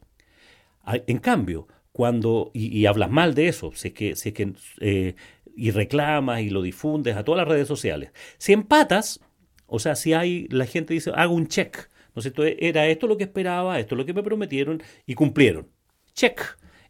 En 1.08 1.18
cambio, 1.18 1.68
cuando, 1.92 2.52
y, 2.54 2.86
hablas 2.86 3.10
mal 3.10 3.34
de 3.34 3.48
eso, 3.48 3.72
si 3.74 3.92
que, 3.92 4.16
si 4.16 4.34
que 4.34 4.54
eh, 4.82 5.16
y 5.56 5.72
reclamas 5.72 6.42
y 6.42 6.50
lo 6.50 6.62
difundes 6.62 7.16
a 7.16 7.24
todas 7.24 7.38
las 7.38 7.48
redes 7.48 7.68
sociales, 7.68 8.12
si 8.38 8.54
empatas, 8.54 9.22
o 9.68 9.80
sea, 9.80 9.96
si 9.96 10.14
hay, 10.14 10.48
la 10.50 10.66
gente 10.66 10.94
dice, 10.94 11.12
hago 11.16 11.34
un 11.34 11.48
check, 11.48 11.90
¿No 12.16 12.22
es 12.22 12.24
cierto? 12.24 12.44
Era 12.46 12.88
esto 12.88 13.08
lo 13.08 13.18
que 13.18 13.26
esperaba, 13.26 13.78
esto 13.78 13.96
lo 13.96 14.06
que 14.06 14.14
me 14.14 14.24
prometieron 14.24 14.82
y 15.06 15.16
cumplieron. 15.16 15.68
Check. 16.14 16.42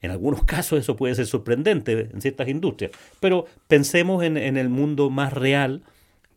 En 0.02 0.12
algunos 0.12 0.44
casos 0.46 0.80
eso 0.80 0.96
puede 0.96 1.16
ser 1.16 1.26
sorprendente 1.26 2.10
en 2.14 2.22
ciertas 2.22 2.48
industrias, 2.48 2.92
pero 3.20 3.46
pensemos 3.68 4.24
en, 4.24 4.38
en 4.38 4.56
el 4.56 4.70
mundo 4.70 5.10
más 5.10 5.34
real 5.34 5.82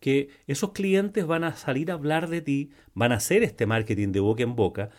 que 0.01 0.31
esos 0.47 0.73
clientes 0.73 1.27
van 1.27 1.45
a 1.45 1.57
salir 1.57 1.91
a 1.91 1.95
hablar 1.95 2.29
de 2.29 2.41
ti, 2.41 2.71
van 2.95 3.13
a 3.13 3.17
hacer 3.17 3.43
este 3.43 3.67
marketing 3.67 4.13
de 4.13 4.21
boca 4.21 4.43
en 4.43 4.57
boca, 4.57 4.91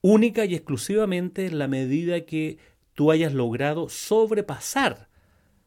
única 0.00 0.44
y 0.44 0.54
exclusivamente 0.54 1.44
en 1.44 1.58
la 1.58 1.68
medida 1.68 2.20
que 2.22 2.56
tú 2.94 3.10
hayas 3.10 3.34
logrado 3.34 3.88
sobrepasar 3.88 5.08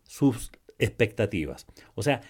sus 0.04 0.52
expectativas. 0.80 1.68
O 1.96 2.02
sea, 2.02 2.22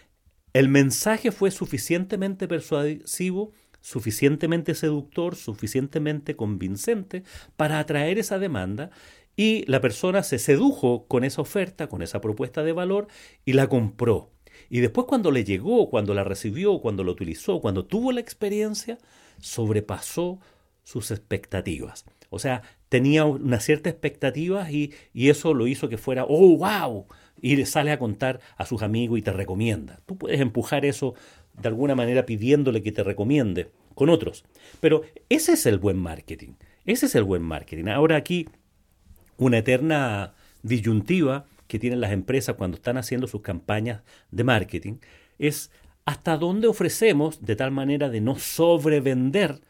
el 0.54 0.68
mensaje 0.68 1.32
fue 1.32 1.52
suficientemente 1.52 2.48
persuasivo, 2.48 3.52
suficientemente 3.80 4.76
seductor, 4.76 5.36
suficientemente 5.36 6.36
convincente 6.36 7.24
para 7.56 7.80
atraer 7.80 8.20
esa 8.20 8.38
demanda 8.38 8.92
y 9.36 9.66
la 9.66 9.82
persona 9.82 10.24
se 10.24 10.40
sedujo 10.40 11.08
con 11.08 11.24
esa 11.24 11.42
oferta, 11.42 11.88
con 11.88 12.02
esa 12.02 12.22
propuesta 12.22 12.64
de 12.64 12.74
valor 12.74 13.08
y 13.46 13.54
la 13.54 13.68
compró. 13.68 14.32
Y 14.70 14.80
después 14.80 15.08
cuando 15.08 15.32
le 15.32 15.44
llegó, 15.44 15.90
cuando 15.90 16.14
la 16.14 16.24
recibió, 16.24 16.80
cuando 16.80 17.04
la 17.04 17.12
utilizó, 17.12 17.60
cuando 17.60 17.86
tuvo 17.86 18.12
la 18.12 18.22
experiencia, 18.22 18.98
sobrepasó 19.40 20.40
sus 20.84 21.12
expectativas. 21.12 22.06
O 22.30 22.40
sea, 22.40 22.62
tenía 22.90 23.26
una 23.26 23.60
cierta 23.60 23.90
expectativa 23.90 24.70
y, 24.72 24.94
y 25.14 25.30
eso 25.30 25.54
lo 25.54 25.68
hizo 25.68 25.90
que 25.90 25.98
fuera, 25.98 26.26
oh, 26.28 26.58
wow, 26.58 27.08
y 27.42 27.56
le 27.56 27.66
sale 27.66 27.92
a 27.92 28.00
contar 28.00 28.40
a 28.58 28.66
sus 28.66 28.82
amigos 28.82 29.20
y 29.20 29.22
te 29.22 29.32
recomienda. 29.32 30.00
Tú 30.06 30.18
puedes 30.18 30.40
empujar 30.40 30.86
eso 30.86 31.16
de 31.60 31.68
alguna 31.68 31.96
manera 31.96 32.26
pidiéndole 32.26 32.82
que 32.82 32.92
te 32.92 33.04
recomiende 33.04 33.72
con 33.96 34.10
otros. 34.10 34.46
Pero 34.80 35.02
ese 35.30 35.54
es 35.54 35.66
el 35.66 35.80
buen 35.80 35.98
marketing. 35.98 36.54
Ese 36.86 37.08
es 37.08 37.16
el 37.16 37.24
buen 37.24 37.42
marketing. 37.42 37.88
Ahora 37.88 38.16
aquí, 38.16 38.48
una 39.38 39.60
eterna 39.60 40.34
disyuntiva 40.64 41.46
que 41.68 41.80
tienen 41.80 42.02
las 42.02 42.12
empresas 42.12 42.56
cuando 42.56 42.76
están 42.76 42.98
haciendo 42.98 43.28
sus 43.28 43.42
campañas 43.42 44.02
de 44.30 44.44
marketing 44.44 44.96
es 45.40 45.72
hasta 46.06 46.38
dónde 46.38 46.68
ofrecemos 46.68 47.46
de 47.46 47.56
tal 47.56 47.72
manera 47.72 48.10
de 48.10 48.22
no 48.22 48.38
sobrevender, 48.38 49.62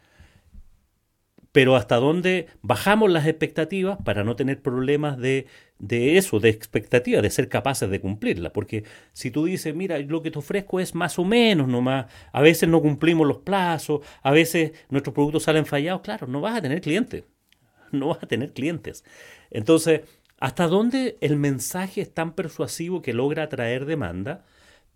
pero 1.51 1.75
hasta 1.75 1.97
dónde 1.97 2.47
bajamos 2.61 3.11
las 3.11 3.27
expectativas 3.27 3.97
para 4.03 4.23
no 4.23 4.35
tener 4.35 4.61
problemas 4.61 5.17
de, 5.17 5.47
de 5.79 6.17
eso, 6.17 6.39
de 6.39 6.49
expectativa, 6.49 7.21
de 7.21 7.29
ser 7.29 7.49
capaces 7.49 7.89
de 7.89 7.99
cumplirla. 7.99 8.53
Porque 8.53 8.85
si 9.11 9.31
tú 9.31 9.45
dices, 9.45 9.75
mira, 9.75 9.97
lo 9.99 10.21
que 10.21 10.31
te 10.31 10.39
ofrezco 10.39 10.79
es 10.79 10.95
más 10.95 11.19
o 11.19 11.25
menos 11.25 11.67
nomás, 11.67 12.05
a 12.31 12.41
veces 12.41 12.69
no 12.69 12.81
cumplimos 12.81 13.27
los 13.27 13.39
plazos, 13.39 14.01
a 14.21 14.31
veces 14.31 14.71
nuestros 14.89 15.13
productos 15.13 15.43
salen 15.43 15.65
fallados, 15.65 16.01
claro, 16.01 16.27
no 16.27 16.39
vas 16.39 16.57
a 16.57 16.61
tener 16.61 16.79
clientes, 16.79 17.25
no 17.91 18.07
vas 18.09 18.23
a 18.23 18.27
tener 18.27 18.53
clientes. 18.53 19.03
Entonces, 19.49 20.01
hasta 20.39 20.67
dónde 20.67 21.17
el 21.21 21.35
mensaje 21.35 22.01
es 22.01 22.13
tan 22.13 22.33
persuasivo 22.33 23.01
que 23.01 23.13
logra 23.13 23.43
atraer 23.43 23.85
demanda, 23.85 24.45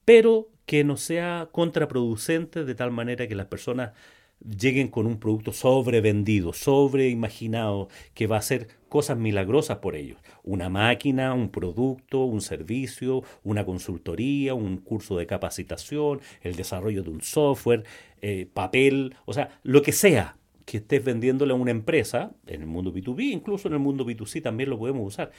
pero 0.06 0.50
que 0.66 0.84
no 0.84 0.98
sea 0.98 1.50
contraproducente 1.52 2.64
de 2.64 2.76
tal 2.76 2.92
manera 2.92 3.28
que 3.28 3.36
las 3.36 3.48
personas 3.48 3.92
lleguen 4.40 4.90
con 4.90 5.08
un 5.08 5.20
producto 5.20 5.54
sobrevendido, 5.54 6.54
sobreimaginado, 6.54 7.88
que 8.14 8.28
va 8.28 8.38
a 8.38 8.40
hacer 8.40 8.68
cosas 8.90 9.18
milagrosas 9.18 9.78
por 9.78 9.96
ellos. 9.96 10.20
Una 10.44 10.70
máquina, 10.70 11.34
un 11.34 11.50
producto, 11.50 12.24
un 12.24 12.42
servicio, 12.42 13.24
una 13.44 13.66
consultoría, 13.66 14.54
un 14.54 14.78
curso 14.78 15.18
de 15.18 15.26
capacitación, 15.26 16.22
el 16.42 16.56
desarrollo 16.56 17.04
de 17.04 17.10
un 17.10 17.22
software, 17.22 17.84
eh, 18.22 18.48
papel, 18.54 19.16
o 19.26 19.34
sea, 19.34 19.60
lo 19.64 19.82
que 19.82 19.92
sea, 19.92 20.38
que 20.66 20.78
estés 20.78 21.04
vendiéndole 21.04 21.54
a 21.54 21.56
una 21.56 21.72
empresa, 21.72 22.32
en 22.48 22.62
el 22.62 22.68
mundo 22.68 22.94
B2B, 22.94 23.32
incluso 23.32 23.68
en 23.68 23.76
el 23.76 23.80
mundo 23.80 24.06
B2C 24.06 24.42
también 24.42 24.70
lo 24.70 24.80
podemos 24.80 25.06
usar. 25.08 25.32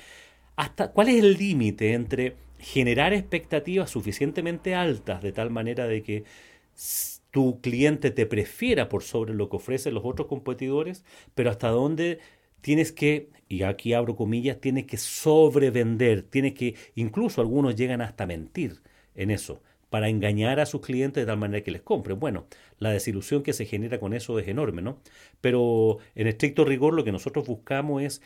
Hasta, 0.57 0.93
¿Cuál 0.93 1.09
es 1.09 1.23
el 1.23 1.35
límite 1.35 1.93
entre 1.93 2.37
generar 2.59 3.13
expectativas 3.13 3.91
suficientemente 3.91 4.75
altas 4.75 5.23
de 5.23 5.33
tal 5.33 5.51
manera 5.51 5.87
de 5.87 6.03
que 6.03 6.25
tu 7.37 7.61
cliente 7.61 8.11
te 8.11 8.25
prefiera 8.25 8.89
por 8.89 9.03
sobre 9.03 9.35
lo 9.35 9.51
que 9.51 9.57
ofrecen 9.57 9.93
los 9.93 10.07
otros 10.07 10.27
competidores, 10.27 11.05
pero 11.35 11.51
hasta 11.51 11.69
dónde 11.69 12.19
tienes 12.63 12.93
que, 12.93 13.29
y 13.47 13.63
aquí 13.63 13.93
abro 13.93 14.17
comillas, 14.17 14.59
tienes 14.59 14.87
que 14.87 14.97
sobrevender, 14.97 16.23
tienes 16.23 16.55
que, 16.55 16.77
incluso 16.95 17.43
algunos 17.43 17.77
llegan 17.77 18.01
hasta 18.01 18.27
mentir 18.27 18.81
en 19.15 19.31
eso 19.31 19.61
para 19.91 20.09
engañar 20.09 20.61
a 20.61 20.65
sus 20.65 20.81
clientes 20.81 21.21
de 21.23 21.27
tal 21.27 21.37
manera 21.37 21.63
que 21.63 21.71
les 21.71 21.83
compren. 21.83 22.19
Bueno, 22.19 22.47
la 22.79 22.89
desilusión 22.91 23.43
que 23.43 23.53
se 23.53 23.67
genera 23.67 24.01
con 24.01 24.15
eso 24.15 24.39
es 24.39 24.49
enorme, 24.49 24.81
¿no? 24.81 25.03
Pero 25.43 25.99
en 26.15 26.29
estricto 26.29 26.65
rigor 26.65 26.95
lo 26.95 27.05
que 27.05 27.13
nosotros 27.13 27.47
buscamos 27.47 28.03
es 28.03 28.23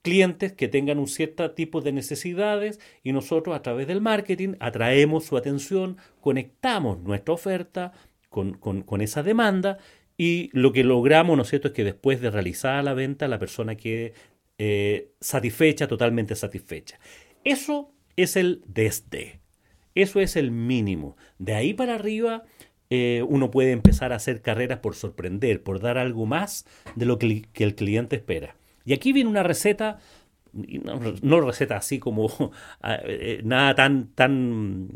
clientes 0.00 0.54
que 0.54 0.68
tengan 0.68 0.98
un 0.98 1.08
cierto 1.08 1.50
tipo 1.50 1.82
de 1.82 1.92
necesidades 1.92 2.80
y 3.02 3.12
nosotros 3.12 3.54
a 3.54 3.60
través 3.60 3.86
del 3.86 4.00
marketing 4.00 4.54
atraemos 4.60 5.26
su 5.26 5.36
atención, 5.36 5.98
conectamos 6.22 7.00
nuestra 7.00 7.34
oferta 7.34 7.92
con, 8.36 9.00
esa 9.00 9.22
demanda 9.22 9.78
y 10.18 10.50
lo 10.52 10.72
que 10.72 10.84
logramos, 10.84 11.36
¿no 11.36 11.42
es 11.42 11.48
cierto?, 11.48 11.68
es 11.68 11.74
que 11.74 11.84
después 11.84 12.20
de 12.20 12.30
realizar 12.30 12.82
la 12.84 12.94
venta 12.94 13.28
la 13.28 13.38
persona 13.38 13.76
quede 13.76 14.14
eh, 14.58 15.12
satisfecha, 15.20 15.88
totalmente 15.88 16.34
satisfecha. 16.34 16.98
Eso 17.44 17.92
es 18.16 18.36
el 18.36 18.62
desde. 18.66 19.40
Eso 19.94 20.20
es 20.20 20.36
el 20.36 20.50
mínimo. 20.50 21.16
De 21.38 21.54
ahí 21.54 21.74
para 21.74 21.94
arriba 21.94 22.44
eh, 22.90 23.24
uno 23.28 23.50
puede 23.50 23.72
empezar 23.72 24.12
a 24.12 24.16
hacer 24.16 24.42
carreras 24.42 24.78
por 24.80 24.94
sorprender, 24.94 25.62
por 25.62 25.80
dar 25.80 25.98
algo 25.98 26.26
más 26.26 26.66
de 26.94 27.06
lo 27.06 27.18
que, 27.18 27.46
el 27.54 27.74
cliente 27.74 28.16
espera. 28.16 28.56
Y 28.84 28.92
aquí 28.92 29.12
viene 29.12 29.30
una 29.30 29.42
receta, 29.42 29.98
no, 30.52 31.40
receta 31.40 31.76
así 31.76 31.98
como 31.98 32.30
ah, 32.82 32.98
eh, 33.04 33.40
nada 33.44 33.74
tan, 33.74 34.08
tan 34.14 34.88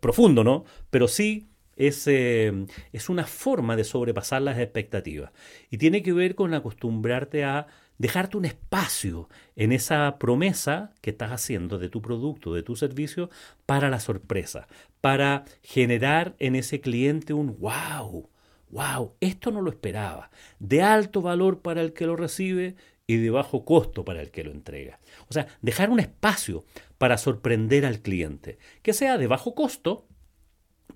profundo, 0.00 0.44
¿no? 0.44 0.64
Pero 0.90 1.08
sí 1.08 1.48
es, 1.76 2.06
eh, 2.06 2.66
es 2.92 3.08
una 3.08 3.24
forma 3.24 3.76
de 3.76 3.84
sobrepasar 3.84 4.42
las 4.42 4.58
expectativas. 4.58 5.32
Y 5.70 5.78
tiene 5.78 6.02
que 6.02 6.12
ver 6.12 6.34
con 6.34 6.54
acostumbrarte 6.54 7.44
a 7.44 7.66
dejarte 7.98 8.36
un 8.36 8.44
espacio 8.44 9.28
en 9.56 9.72
esa 9.72 10.18
promesa 10.18 10.92
que 11.00 11.10
estás 11.10 11.30
haciendo 11.30 11.78
de 11.78 11.88
tu 11.88 12.02
producto, 12.02 12.54
de 12.54 12.62
tu 12.62 12.76
servicio, 12.76 13.30
para 13.66 13.88
la 13.90 14.00
sorpresa, 14.00 14.66
para 15.00 15.44
generar 15.62 16.34
en 16.38 16.56
ese 16.56 16.80
cliente 16.80 17.32
un 17.32 17.58
wow, 17.58 18.28
wow, 18.70 19.12
esto 19.20 19.50
no 19.50 19.62
lo 19.62 19.70
esperaba, 19.70 20.30
de 20.58 20.82
alto 20.82 21.22
valor 21.22 21.60
para 21.60 21.80
el 21.80 21.92
que 21.92 22.06
lo 22.06 22.16
recibe 22.16 22.74
y 23.06 23.16
de 23.16 23.30
bajo 23.30 23.64
costo 23.64 24.04
para 24.04 24.22
el 24.22 24.30
que 24.30 24.44
lo 24.44 24.50
entrega. 24.50 24.98
O 25.28 25.32
sea, 25.32 25.46
dejar 25.62 25.90
un 25.90 26.00
espacio 26.00 26.64
para 26.98 27.18
sorprender 27.18 27.84
al 27.84 28.00
cliente, 28.00 28.58
que 28.82 28.92
sea 28.92 29.18
de 29.18 29.26
bajo 29.26 29.54
costo 29.54 30.06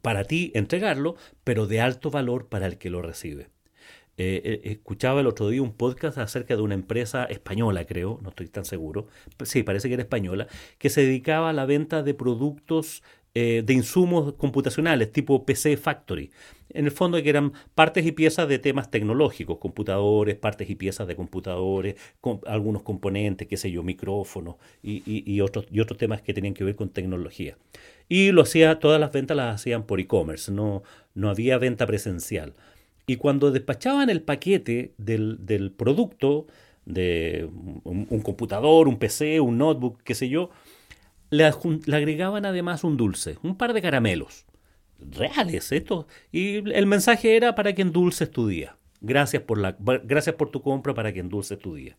para 0.02 0.24
ti 0.24 0.52
entregarlo, 0.54 1.16
pero 1.44 1.66
de 1.66 1.80
alto 1.80 2.10
valor 2.10 2.48
para 2.48 2.66
el 2.66 2.78
que 2.78 2.90
lo 2.90 3.02
recibe. 3.02 3.48
Eh, 4.20 4.42
eh, 4.44 4.60
escuchaba 4.64 5.20
el 5.20 5.28
otro 5.28 5.48
día 5.48 5.62
un 5.62 5.72
podcast 5.72 6.18
acerca 6.18 6.56
de 6.56 6.62
una 6.62 6.74
empresa 6.74 7.24
española, 7.26 7.84
creo, 7.84 8.18
no 8.20 8.30
estoy 8.30 8.48
tan 8.48 8.64
seguro, 8.64 9.06
sí, 9.44 9.62
parece 9.62 9.86
que 9.86 9.94
era 9.94 10.02
española, 10.02 10.48
que 10.78 10.90
se 10.90 11.02
dedicaba 11.02 11.50
a 11.50 11.52
la 11.52 11.66
venta 11.66 12.02
de 12.02 12.14
productos 12.14 13.04
eh, 13.34 13.62
de 13.64 13.74
insumos 13.74 14.34
computacionales 14.34 15.12
tipo 15.12 15.44
PC 15.44 15.76
Factory. 15.76 16.30
En 16.70 16.84
el 16.84 16.90
fondo 16.90 17.22
que 17.22 17.28
eran 17.28 17.52
partes 17.74 18.04
y 18.04 18.12
piezas 18.12 18.48
de 18.48 18.58
temas 18.58 18.90
tecnológicos, 18.90 19.58
computadores, 19.58 20.36
partes 20.36 20.68
y 20.68 20.74
piezas 20.74 21.06
de 21.06 21.16
computadores, 21.16 21.96
algunos 22.46 22.82
componentes, 22.82 23.48
qué 23.48 23.56
sé 23.56 23.70
yo, 23.70 23.82
micrófonos 23.82 24.56
y, 24.82 25.02
y, 25.06 25.40
otros, 25.40 25.66
y 25.70 25.80
otros 25.80 25.98
temas 25.98 26.20
que 26.20 26.34
tenían 26.34 26.54
que 26.54 26.64
ver 26.64 26.76
con 26.76 26.90
tecnología. 26.90 27.56
Y 28.08 28.32
lo 28.32 28.42
hacía, 28.42 28.78
todas 28.78 29.00
las 29.00 29.12
ventas 29.12 29.36
las 29.36 29.54
hacían 29.54 29.84
por 29.84 30.00
e-commerce, 30.00 30.52
no, 30.52 30.82
no 31.14 31.30
había 31.30 31.58
venta 31.58 31.86
presencial. 31.86 32.54
Y 33.08 33.16
cuando 33.16 33.50
despachaban 33.50 34.10
el 34.10 34.20
paquete 34.20 34.92
del, 34.98 35.72
producto, 35.76 36.46
de 36.84 37.48
un, 37.84 38.20
computador, 38.22 38.86
un 38.86 38.98
PC, 38.98 39.40
un 39.40 39.56
notebook, 39.56 40.02
qué 40.04 40.14
sé 40.14 40.28
yo, 40.28 40.50
le, 41.30 41.44
agregaban 41.44 42.46
además 42.46 42.84
un 42.84 42.96
dulce, 42.96 43.38
un 43.42 43.56
par 43.56 43.72
de 43.72 43.82
caramelos. 43.82 44.46
Reales 44.98 45.72
esto. 45.72 46.06
Y 46.32 46.70
el 46.72 46.86
mensaje 46.86 47.36
era 47.36 47.54
para 47.54 47.74
que 47.74 47.82
endulces 47.82 48.30
tu 48.30 48.48
día. 48.48 48.76
Gracias 49.00 49.42
por, 49.42 49.58
la, 49.58 49.76
gracias 49.78 50.34
por 50.34 50.50
tu 50.50 50.60
compra 50.60 50.94
para 50.94 51.12
que 51.12 51.20
endulces 51.20 51.58
tu 51.58 51.74
día. 51.74 51.96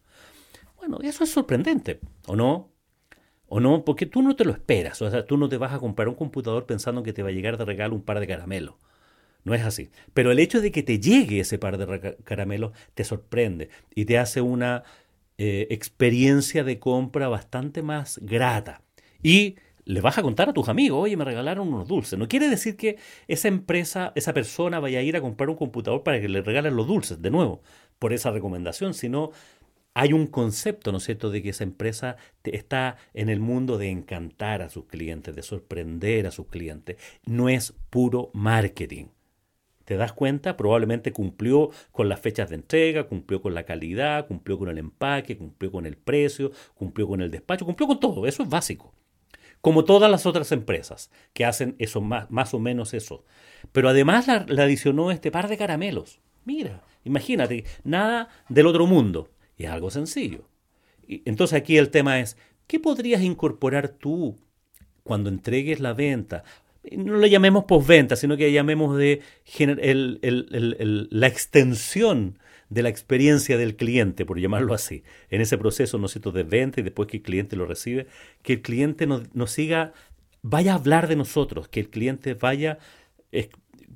Bueno, 0.77 0.99
eso 1.01 1.23
es 1.23 1.31
sorprendente, 1.31 1.99
¿o 2.27 2.35
no? 2.35 2.71
¿O 3.47 3.59
no? 3.59 3.83
Porque 3.83 4.05
tú 4.05 4.21
no 4.21 4.35
te 4.35 4.45
lo 4.45 4.51
esperas. 4.51 5.01
O 5.01 5.09
sea, 5.09 5.25
tú 5.25 5.37
no 5.37 5.49
te 5.49 5.57
vas 5.57 5.73
a 5.73 5.79
comprar 5.79 6.07
un 6.07 6.15
computador 6.15 6.65
pensando 6.65 7.03
que 7.03 7.13
te 7.13 7.23
va 7.23 7.29
a 7.29 7.33
llegar 7.33 7.57
de 7.57 7.65
regalo 7.65 7.95
un 7.95 8.03
par 8.03 8.19
de 8.19 8.27
caramelos. 8.27 8.75
No 9.43 9.53
es 9.55 9.63
así. 9.63 9.89
Pero 10.13 10.31
el 10.31 10.39
hecho 10.39 10.61
de 10.61 10.71
que 10.71 10.83
te 10.83 10.99
llegue 10.99 11.39
ese 11.39 11.57
par 11.57 11.77
de 11.77 12.17
caramelos 12.23 12.73
te 12.93 13.03
sorprende 13.03 13.69
y 13.95 14.05
te 14.05 14.19
hace 14.19 14.41
una 14.41 14.83
eh, 15.37 15.67
experiencia 15.71 16.63
de 16.63 16.79
compra 16.79 17.29
bastante 17.29 17.81
más 17.81 18.19
grata. 18.21 18.81
Y 19.23 19.55
le 19.85 20.01
vas 20.01 20.17
a 20.17 20.21
contar 20.21 20.49
a 20.49 20.53
tus 20.53 20.69
amigos, 20.69 20.99
oye, 21.01 21.17
me 21.17 21.25
regalaron 21.25 21.67
unos 21.67 21.87
dulces. 21.87 22.17
No 22.19 22.27
quiere 22.27 22.47
decir 22.47 22.77
que 22.77 22.97
esa 23.27 23.47
empresa, 23.47 24.11
esa 24.15 24.33
persona 24.33 24.79
vaya 24.79 24.99
a 24.99 25.01
ir 25.01 25.15
a 25.17 25.21
comprar 25.21 25.49
un 25.49 25.55
computador 25.55 26.03
para 26.03 26.21
que 26.21 26.29
le 26.29 26.41
regalen 26.41 26.75
los 26.75 26.87
dulces, 26.87 27.21
de 27.21 27.31
nuevo. 27.31 27.61
por 27.99 28.13
esa 28.13 28.31
recomendación, 28.31 28.93
sino 28.93 29.31
hay 29.93 30.13
un 30.13 30.27
concepto, 30.27 30.91
¿no 30.91 30.99
es 30.99 31.03
cierto?, 31.03 31.29
de 31.29 31.43
que 31.43 31.49
esa 31.49 31.63
empresa 31.63 32.15
está 32.43 32.97
en 33.13 33.29
el 33.29 33.41
mundo 33.41 33.77
de 33.77 33.89
encantar 33.89 34.61
a 34.61 34.69
sus 34.69 34.85
clientes, 34.85 35.35
de 35.35 35.43
sorprender 35.43 36.25
a 36.25 36.31
sus 36.31 36.47
clientes. 36.47 36.97
No 37.25 37.49
es 37.49 37.73
puro 37.89 38.31
marketing. 38.33 39.07
¿Te 39.85 39.97
das 39.97 40.13
cuenta? 40.13 40.55
Probablemente 40.55 41.11
cumplió 41.11 41.71
con 41.91 42.09
las 42.09 42.19
fechas 42.19 42.49
de 42.49 42.55
entrega, 42.55 43.07
cumplió 43.07 43.41
con 43.41 43.55
la 43.55 43.63
calidad, 43.63 44.27
cumplió 44.27 44.57
con 44.59 44.69
el 44.69 44.77
empaque, 44.77 45.35
cumplió 45.37 45.71
con 45.71 45.85
el 45.85 45.97
precio, 45.97 46.51
cumplió 46.75 47.07
con 47.07 47.21
el 47.21 47.31
despacho, 47.31 47.65
cumplió 47.65 47.87
con 47.87 47.99
todo. 47.99 48.27
Eso 48.27 48.43
es 48.43 48.49
básico. 48.49 48.93
Como 49.61 49.83
todas 49.83 50.09
las 50.09 50.25
otras 50.25 50.51
empresas 50.51 51.11
que 51.33 51.45
hacen 51.45 51.75
eso 51.79 52.01
más, 52.01 52.31
más 52.31 52.53
o 52.53 52.59
menos 52.59 52.93
eso. 52.93 53.25
Pero 53.71 53.89
además 53.89 54.27
le 54.47 54.61
adicionó 54.61 55.11
este 55.11 55.31
par 55.31 55.49
de 55.49 55.57
caramelos. 55.57 56.19
Mira, 56.45 56.83
imagínate, 57.03 57.65
nada 57.83 58.29
del 58.47 58.67
otro 58.67 58.87
mundo. 58.87 59.29
Y 59.57 59.65
es 59.65 59.71
algo 59.71 59.91
sencillo. 59.91 60.47
Entonces 61.07 61.57
aquí 61.57 61.77
el 61.77 61.89
tema 61.89 62.19
es, 62.19 62.37
¿qué 62.67 62.79
podrías 62.79 63.21
incorporar 63.21 63.89
tú 63.89 64.37
cuando 65.03 65.29
entregues 65.29 65.79
la 65.79 65.93
venta? 65.93 66.43
No 66.91 67.17
lo 67.17 67.27
llamemos 67.27 67.65
postventa, 67.65 68.15
sino 68.15 68.37
que 68.37 68.51
llamemos 68.51 68.97
de 68.97 69.21
la 71.11 71.27
extensión 71.27 72.39
de 72.69 72.83
la 72.83 72.89
experiencia 72.89 73.57
del 73.57 73.75
cliente, 73.75 74.25
por 74.25 74.39
llamarlo 74.39 74.73
así, 74.73 75.03
en 75.29 75.41
ese 75.41 75.57
proceso 75.57 75.97
¿no 75.97 76.07
de 76.07 76.43
venta 76.43 76.79
y 76.79 76.83
después 76.83 77.07
que 77.07 77.17
el 77.17 77.23
cliente 77.23 77.55
lo 77.55 77.65
recibe, 77.65 78.07
que 78.43 78.53
el 78.53 78.61
cliente 78.61 79.07
nos, 79.07 79.51
siga, 79.51 79.93
vaya 80.41 80.73
a 80.73 80.75
hablar 80.75 81.07
de 81.07 81.15
nosotros, 81.15 81.67
que 81.67 81.79
el 81.79 81.89
cliente 81.89 82.35
vaya, 82.35 82.77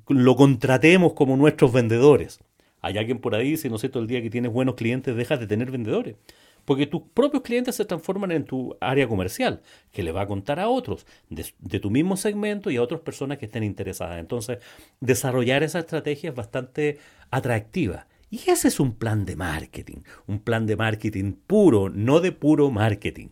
lo 0.08 0.36
contratemos 0.36 1.12
como 1.14 1.36
nuestros 1.36 1.72
vendedores. 1.72 2.40
Hay 2.80 2.98
alguien 2.98 3.18
por 3.18 3.34
ahí, 3.34 3.56
si 3.56 3.70
no 3.70 3.78
sé, 3.78 3.88
todo 3.88 4.02
el 4.02 4.08
día 4.08 4.20
que 4.20 4.28
tienes 4.28 4.52
buenos 4.52 4.74
clientes, 4.74 5.16
dejas 5.16 5.40
de 5.40 5.46
tener 5.46 5.70
vendedores. 5.70 6.16
Porque 6.64 6.86
tus 6.86 7.02
propios 7.14 7.42
clientes 7.42 7.74
se 7.74 7.84
transforman 7.84 8.32
en 8.32 8.44
tu 8.44 8.76
área 8.80 9.06
comercial, 9.08 9.62
que 9.92 10.02
le 10.02 10.12
va 10.12 10.22
a 10.22 10.26
contar 10.26 10.60
a 10.60 10.68
otros 10.68 11.06
de, 11.28 11.80
tu 11.80 11.90
mismo 11.90 12.16
segmento 12.16 12.70
y 12.70 12.76
a 12.76 12.82
otras 12.82 13.00
personas 13.00 13.38
que 13.38 13.46
estén 13.46 13.64
interesadas. 13.64 14.18
Entonces, 14.18 14.58
desarrollar 15.00 15.62
esa 15.62 15.80
estrategia 15.80 16.30
es 16.30 16.36
bastante 16.36 16.98
atractiva. 17.30 18.06
Y 18.30 18.50
ese 18.50 18.68
es 18.68 18.80
un 18.80 18.94
plan 18.94 19.24
de 19.24 19.36
marketing, 19.36 19.98
un 20.26 20.40
plan 20.40 20.66
de 20.66 20.76
marketing 20.76 21.34
puro, 21.46 21.88
no 21.88 22.20
de 22.20 22.32
puro 22.32 22.70
marketing. 22.70 23.28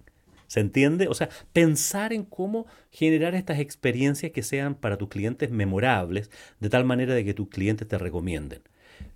¿Se 0.47 0.61
entiende? 0.61 1.09
O 1.09 1.15
sea, 1.15 1.31
pensar 1.55 2.13
en 2.13 2.25
cómo 2.25 2.67
generar 2.91 3.35
estas 3.35 3.59
experiencias 3.59 4.33
que 4.33 4.43
sean 4.43 4.75
para 4.75 4.99
tus 4.99 5.09
clientes 5.09 5.51
memorables, 5.51 6.31
de 6.61 6.69
tal 6.69 6.85
manera 6.85 7.15
de 7.15 7.25
que 7.25 7.33
tus 7.33 7.49
clientes 7.49 7.89
te 7.89 7.97
recomienden 7.97 8.63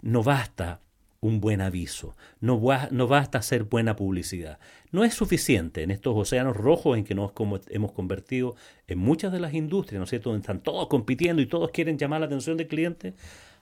no 0.03 0.23
basta 0.23 0.81
un 1.27 1.41
buen 1.41 1.61
aviso, 1.61 2.17
no, 2.41 2.63
no, 2.91 3.09
basta 3.09 3.39
hacer 3.39 3.65
buena 3.65 3.97
publicidad. 3.97 4.59
No 4.93 5.05
es 5.05 5.15
suficiente 5.15 5.83
en 5.83 5.91
estos 5.91 6.17
océanos 6.17 6.57
rojos 6.57 6.97
en 6.97 7.05
que 7.05 7.15
nos 7.15 7.33
hemos 7.69 7.93
convertido 7.93 8.55
en 8.87 8.99
muchas 8.99 9.33
de 9.33 9.41
las 9.41 9.53
industrias, 9.53 9.99
¿no 9.99 10.05
es 10.05 10.11
cierto?, 10.11 10.31
donde 10.31 10.43
están 10.43 10.61
todos 10.61 10.87
compitiendo 10.87 11.43
y 11.43 11.47
todos 11.47 11.71
quieren 11.71 11.99
llamar 11.99 12.21
la 12.21 12.27
atención 12.27 12.57
del 12.57 12.69
cliente. 12.69 13.15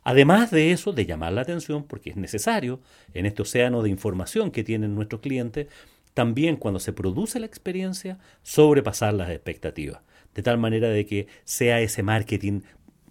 Además 0.03 0.51
de 0.51 0.73
eso, 0.73 0.93
de 0.93 1.07
llamar 1.07 1.33
la 1.33 1.41
atención, 1.41 1.85
porque 1.85 2.11
es 2.11 2.17
necesario 2.17 2.81
en 3.15 3.25
este 3.25 3.43
océano 3.43 3.83
de 3.83 3.89
información 3.89 4.51
que 4.51 4.63
tienen 4.63 4.95
nuestros 4.95 5.23
clientes, 5.23 5.69
también 6.13 6.57
cuando 6.57 6.79
se 6.79 6.93
produce 6.93 7.41
la 7.41 7.47
experiencia, 7.47 8.19
sobrepasar 8.43 9.15
las 9.15 9.31
expectativas, 9.31 10.03
de 10.35 10.43
tal 10.43 10.59
manera 10.59 10.89
de 10.89 11.07
que 11.07 11.27
sea 11.45 11.81
ese 11.81 12.03
marketing 12.03 12.61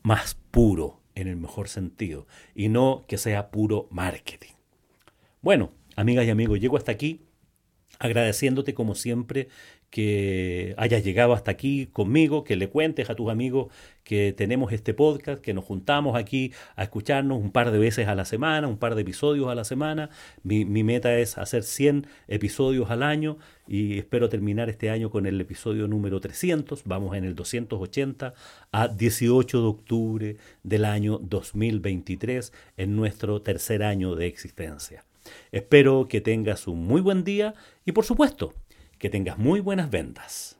más 0.04 0.38
puro, 0.52 1.00
en 1.16 1.28
el 1.28 1.36
mejor 1.38 1.70
sentido 1.70 2.28
y 2.56 2.70
no 2.70 3.06
que 3.08 3.18
sea 3.18 3.52
puro 3.52 3.88
marketing. 3.92 4.54
Bueno, 5.42 5.72
amigas 5.96 6.26
y 6.26 6.30
amigos, 6.30 6.60
llego 6.60 6.78
hasta 6.78 6.92
aquí 6.92 7.22
agradeciéndote 8.00 8.74
como 8.74 8.96
siempre 8.96 9.50
que 9.94 10.74
hayas 10.80 11.04
llegado 11.04 11.34
hasta 11.34 11.52
aquí 11.52 11.86
conmigo, 11.86 12.44
que 12.44 12.56
le 12.56 12.68
cuentes 12.68 13.12
a 13.12 13.16
tus 13.16 13.30
amigos 13.30 13.72
que 14.04 14.34
tenemos 14.34 14.74
este 14.74 14.96
podcast, 14.96 15.40
que 15.40 15.54
nos 15.54 15.66
juntamos 15.66 16.18
aquí 16.18 16.52
a 16.76 16.82
escucharnos 16.82 17.38
un 17.38 17.52
par 17.52 17.70
de 17.70 17.78
veces 17.78 18.08
a 18.08 18.16
la 18.16 18.26
semana, 18.26 18.68
un 18.68 18.80
par 18.80 18.96
de 18.96 19.04
episodios 19.04 19.50
a 19.50 19.54
la 19.54 19.64
semana. 19.64 20.10
Mi, 20.42 20.66
meta 20.66 21.16
es 21.20 21.38
hacer 21.38 21.62
100 21.62 22.08
episodios 22.28 22.90
al 22.90 23.04
año 23.04 23.38
y 23.68 24.00
espero 24.00 24.30
terminar 24.30 24.68
este 24.68 24.90
año 24.90 25.12
con 25.12 25.28
el 25.28 25.40
episodio 25.40 25.88
número 25.88 26.20
300. 26.20 26.86
Vamos 26.86 27.16
en 27.16 27.24
el 27.24 27.36
280 27.36 28.34
a 28.72 28.88
18 28.88 29.62
de 29.62 29.68
octubre 29.68 30.38
del 30.64 30.86
año 30.86 31.20
2023 31.22 32.52
en 32.78 32.96
nuestro 32.96 33.44
tercer 33.44 33.84
año 33.84 34.16
de 34.16 34.26
existencia. 34.26 35.06
Espero 35.52 36.08
que 36.08 36.20
tengas 36.20 36.68
un 36.68 36.86
muy 36.86 37.00
buen 37.00 37.24
día 37.24 37.54
y 37.86 37.92
por 37.92 38.06
supuesto, 38.06 38.54
que 39.04 39.10
tengas 39.10 39.38
muy 39.38 39.60
buenas 39.60 39.92
ventas. 39.92 40.56